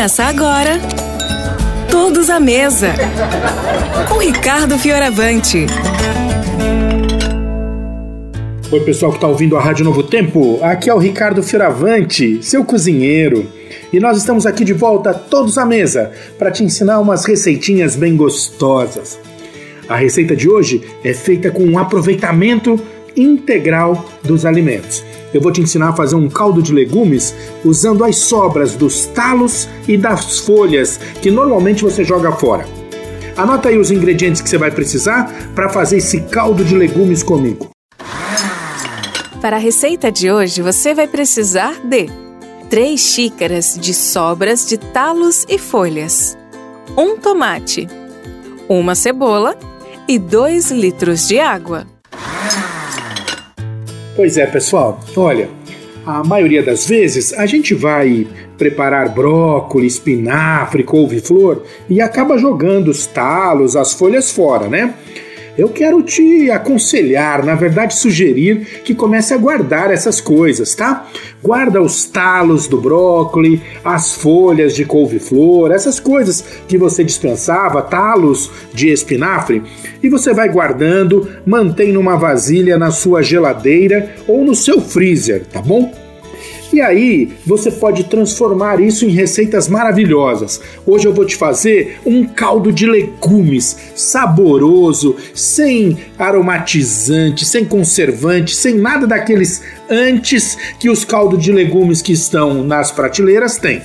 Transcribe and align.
Começa 0.00 0.24
agora. 0.24 0.80
Todos 1.90 2.30
à 2.30 2.40
mesa. 2.40 2.94
Com 4.08 4.16
Ricardo 4.16 4.78
Fioravante. 4.78 5.66
Oi, 8.72 8.80
pessoal 8.80 9.12
que 9.12 9.18
está 9.18 9.28
ouvindo 9.28 9.58
a 9.58 9.60
Rádio 9.60 9.84
Novo 9.84 10.02
Tempo. 10.02 10.58
Aqui 10.62 10.88
é 10.88 10.94
o 10.94 10.98
Ricardo 10.98 11.42
Fioravante, 11.42 12.42
seu 12.42 12.64
cozinheiro. 12.64 13.46
E 13.92 14.00
nós 14.00 14.16
estamos 14.16 14.46
aqui 14.46 14.64
de 14.64 14.72
volta, 14.72 15.12
todos 15.12 15.58
à 15.58 15.66
mesa, 15.66 16.10
para 16.38 16.50
te 16.50 16.64
ensinar 16.64 16.98
umas 16.98 17.26
receitinhas 17.26 17.94
bem 17.94 18.16
gostosas. 18.16 19.18
A 19.86 19.96
receita 19.96 20.34
de 20.34 20.48
hoje 20.48 20.80
é 21.04 21.12
feita 21.12 21.50
com 21.50 21.62
um 21.62 21.78
aproveitamento 21.78 22.80
integral 23.14 24.02
dos 24.22 24.46
alimentos. 24.46 25.04
Eu 25.32 25.40
vou 25.40 25.52
te 25.52 25.60
ensinar 25.60 25.90
a 25.90 25.96
fazer 25.96 26.16
um 26.16 26.28
caldo 26.28 26.62
de 26.62 26.72
legumes 26.72 27.34
usando 27.64 28.04
as 28.04 28.16
sobras 28.16 28.74
dos 28.74 29.06
talos 29.06 29.68
e 29.86 29.96
das 29.96 30.38
folhas 30.40 30.98
que 31.22 31.30
normalmente 31.30 31.82
você 31.82 32.04
joga 32.04 32.32
fora. 32.32 32.66
Anota 33.36 33.68
aí 33.68 33.78
os 33.78 33.90
ingredientes 33.90 34.42
que 34.42 34.48
você 34.48 34.58
vai 34.58 34.70
precisar 34.70 35.32
para 35.54 35.68
fazer 35.68 35.98
esse 35.98 36.20
caldo 36.22 36.64
de 36.64 36.74
legumes 36.76 37.22
comigo. 37.22 37.70
Para 39.40 39.56
a 39.56 39.60
receita 39.60 40.12
de 40.12 40.30
hoje, 40.30 40.60
você 40.60 40.92
vai 40.92 41.06
precisar 41.06 41.80
de 41.82 42.10
3 42.68 43.00
xícaras 43.00 43.78
de 43.80 43.94
sobras 43.94 44.66
de 44.68 44.76
talos 44.76 45.46
e 45.48 45.58
folhas, 45.58 46.36
um 46.96 47.16
tomate, 47.16 47.88
uma 48.68 48.94
cebola 48.94 49.56
e 50.06 50.18
2 50.18 50.70
litros 50.70 51.26
de 51.26 51.40
água. 51.40 51.86
Pois 54.20 54.36
é, 54.36 54.44
pessoal. 54.44 55.00
Olha, 55.16 55.48
a 56.04 56.22
maioria 56.22 56.62
das 56.62 56.86
vezes 56.86 57.32
a 57.32 57.46
gente 57.46 57.72
vai 57.74 58.26
preparar 58.58 59.08
brócolis, 59.08 59.94
espinafre, 59.94 60.84
couve-flor 60.84 61.62
e 61.88 62.02
acaba 62.02 62.36
jogando 62.36 62.88
os 62.88 63.06
talos, 63.06 63.76
as 63.76 63.94
folhas 63.94 64.30
fora, 64.30 64.68
né? 64.68 64.92
Eu 65.60 65.68
quero 65.68 66.02
te 66.02 66.50
aconselhar, 66.50 67.44
na 67.44 67.54
verdade 67.54 67.94
sugerir 67.94 68.82
que 68.82 68.94
comece 68.94 69.34
a 69.34 69.36
guardar 69.36 69.90
essas 69.90 70.20
coisas, 70.20 70.74
tá? 70.74 71.06
Guarda 71.42 71.82
os 71.82 72.04
talos 72.06 72.66
do 72.66 72.80
brócolis, 72.80 73.60
as 73.84 74.14
folhas 74.14 74.74
de 74.74 74.86
couve-flor, 74.86 75.70
essas 75.70 76.00
coisas 76.00 76.42
que 76.66 76.78
você 76.78 77.04
dispensava, 77.04 77.82
talos 77.82 78.50
de 78.72 78.88
espinafre, 78.88 79.62
e 80.02 80.08
você 80.08 80.32
vai 80.32 80.48
guardando, 80.48 81.28
mantém 81.44 81.92
numa 81.92 82.16
vasilha 82.16 82.78
na 82.78 82.90
sua 82.90 83.22
geladeira 83.22 84.14
ou 84.26 84.44
no 84.44 84.54
seu 84.54 84.80
freezer, 84.80 85.44
tá 85.44 85.60
bom? 85.60 86.09
E 86.72 86.80
aí 86.80 87.30
você 87.44 87.70
pode 87.70 88.04
transformar 88.04 88.80
isso 88.80 89.04
em 89.04 89.10
receitas 89.10 89.68
maravilhosas. 89.68 90.60
Hoje 90.86 91.06
eu 91.06 91.12
vou 91.12 91.24
te 91.24 91.34
fazer 91.34 91.98
um 92.06 92.24
caldo 92.24 92.70
de 92.70 92.86
legumes 92.86 93.76
saboroso, 93.96 95.16
sem 95.34 95.98
aromatizante, 96.16 97.44
sem 97.44 97.64
conservante, 97.64 98.54
sem 98.54 98.74
nada 98.74 99.06
daqueles 99.06 99.62
antes 99.88 100.56
que 100.78 100.88
os 100.88 101.04
caldos 101.04 101.42
de 101.42 101.50
legumes 101.50 102.00
que 102.00 102.12
estão 102.12 102.62
nas 102.62 102.92
prateleiras 102.92 103.56
têm. 103.56 103.82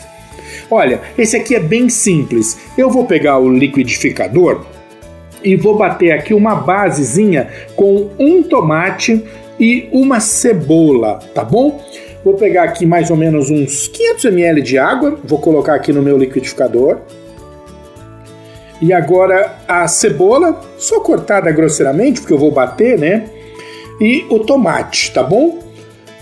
Olha, 0.69 1.01
esse 1.17 1.35
aqui 1.35 1.55
é 1.55 1.59
bem 1.59 1.89
simples. 1.89 2.57
Eu 2.77 2.91
vou 2.91 3.05
pegar 3.05 3.39
o 3.39 3.51
liquidificador 3.51 4.63
e 5.43 5.55
vou 5.55 5.77
bater 5.77 6.11
aqui 6.11 6.33
uma 6.33 6.55
basezinha 6.55 7.49
com 7.75 8.09
um 8.19 8.43
tomate 8.43 9.23
e 9.59 9.87
uma 9.91 10.19
cebola, 10.19 11.19
tá 11.33 11.43
bom? 11.43 11.83
Vou 12.25 12.33
pegar 12.33 12.63
aqui 12.63 12.87
mais 12.87 13.11
ou 13.11 13.15
menos 13.15 13.51
uns 13.51 13.87
500 13.87 14.25
ml 14.25 14.61
de 14.63 14.79
água, 14.79 15.19
vou 15.23 15.37
colocar 15.37 15.75
aqui 15.75 15.93
no 15.93 16.01
meu 16.01 16.17
liquidificador. 16.17 16.97
E 18.81 18.91
agora 18.91 19.53
a 19.67 19.87
cebola, 19.87 20.59
só 20.79 21.01
cortada 21.01 21.51
grosseiramente, 21.51 22.19
porque 22.19 22.33
eu 22.33 22.39
vou 22.39 22.49
bater, 22.49 22.97
né? 22.97 23.29
E 24.01 24.25
o 24.27 24.39
tomate, 24.39 25.13
tá 25.13 25.21
bom? 25.21 25.59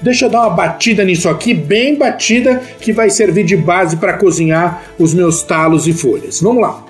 Deixa 0.01 0.25
eu 0.25 0.29
dar 0.29 0.41
uma 0.41 0.49
batida 0.49 1.05
nisso 1.05 1.29
aqui, 1.29 1.53
bem 1.53 1.97
batida, 1.97 2.61
que 2.81 2.91
vai 2.91 3.09
servir 3.09 3.45
de 3.45 3.55
base 3.55 3.95
para 3.95 4.11
cozinhar 4.17 4.83
os 4.99 5.13
meus 5.13 5.41
talos 5.41 5.87
e 5.87 5.93
folhas. 5.93 6.41
Vamos 6.41 6.61
lá. 6.61 6.83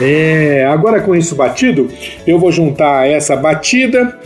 É, 0.00 0.64
agora 0.64 1.02
com 1.02 1.14
isso 1.14 1.34
batido, 1.34 1.90
eu 2.26 2.38
vou 2.38 2.50
juntar 2.50 3.06
essa 3.06 3.36
batida 3.36 4.18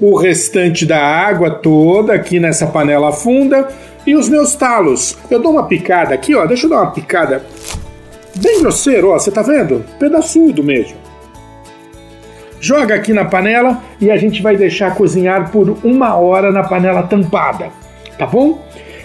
o 0.00 0.16
restante 0.16 0.84
da 0.84 0.98
água 0.98 1.50
toda 1.50 2.12
aqui 2.12 2.40
nessa 2.40 2.66
panela 2.66 3.12
funda 3.12 3.68
e 4.06 4.14
os 4.14 4.28
meus 4.28 4.54
talos. 4.54 5.16
Eu 5.30 5.40
dou 5.40 5.52
uma 5.52 5.66
picada 5.66 6.14
aqui, 6.14 6.34
ó, 6.34 6.46
deixa 6.46 6.66
eu 6.66 6.70
dar 6.70 6.82
uma 6.82 6.90
picada 6.90 7.44
bem 8.36 8.60
grosseiro, 8.60 9.10
ó, 9.10 9.18
você 9.18 9.30
tá 9.30 9.42
vendo? 9.42 9.84
Pedaçudo 9.98 10.62
mesmo. 10.62 10.96
Joga 12.60 12.94
aqui 12.94 13.12
na 13.12 13.24
panela 13.24 13.82
e 14.00 14.10
a 14.10 14.16
gente 14.16 14.42
vai 14.42 14.56
deixar 14.56 14.94
cozinhar 14.94 15.50
por 15.50 15.76
uma 15.84 16.16
hora 16.16 16.50
na 16.50 16.62
panela 16.62 17.02
tampada, 17.02 17.68
tá 18.18 18.26
bom? 18.26 18.58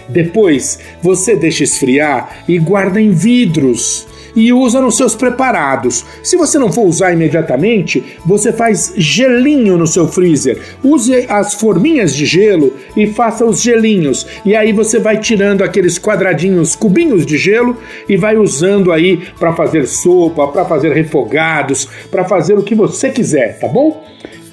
Depois 0.08 0.78
você 1.02 1.36
deixa 1.36 1.64
esfriar 1.64 2.42
e 2.48 2.58
guarda 2.58 3.00
em 3.00 3.10
vidros 3.10 4.08
e 4.34 4.52
usa 4.52 4.80
nos 4.80 4.96
seus 4.96 5.14
preparados. 5.14 6.04
Se 6.22 6.36
você 6.36 6.58
não 6.58 6.72
for 6.72 6.86
usar 6.86 7.12
imediatamente, 7.12 8.02
você 8.24 8.52
faz 8.52 8.92
gelinho 8.96 9.76
no 9.76 9.86
seu 9.86 10.08
freezer. 10.08 10.58
Use 10.82 11.26
as 11.28 11.54
forminhas 11.54 12.14
de 12.14 12.26
gelo 12.26 12.74
e 12.96 13.06
faça 13.06 13.44
os 13.44 13.62
gelinhos. 13.62 14.26
E 14.44 14.54
aí 14.54 14.72
você 14.72 14.98
vai 14.98 15.18
tirando 15.18 15.62
aqueles 15.62 15.98
quadradinhos, 15.98 16.74
cubinhos 16.74 17.26
de 17.26 17.36
gelo 17.36 17.76
e 18.08 18.16
vai 18.16 18.36
usando 18.36 18.92
aí 18.92 19.20
para 19.38 19.52
fazer 19.52 19.86
sopa, 19.86 20.48
para 20.48 20.64
fazer 20.64 20.92
refogados, 20.92 21.88
para 22.10 22.24
fazer 22.24 22.58
o 22.58 22.62
que 22.62 22.74
você 22.74 23.10
quiser, 23.10 23.58
tá 23.58 23.68
bom? 23.68 24.04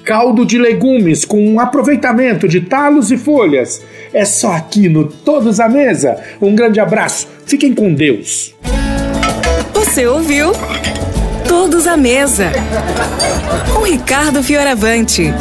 caldo 0.08 0.46
de 0.46 0.56
legumes 0.56 1.26
com 1.26 1.38
um 1.38 1.60
aproveitamento 1.60 2.48
de 2.48 2.62
talos 2.62 3.10
e 3.10 3.18
folhas. 3.18 3.84
É 4.10 4.24
só 4.24 4.52
aqui 4.52 4.88
no 4.88 5.04
Todos 5.04 5.60
à 5.60 5.68
Mesa. 5.68 6.18
Um 6.40 6.54
grande 6.54 6.80
abraço, 6.80 7.28
fiquem 7.44 7.74
com 7.74 7.92
Deus. 7.92 8.56
Você 9.78 10.08
ouviu? 10.08 10.50
Todos 11.46 11.86
à 11.86 11.96
Mesa. 11.96 12.50
Com 13.72 13.84
Ricardo 13.84 14.42
Fioravante. 14.42 15.32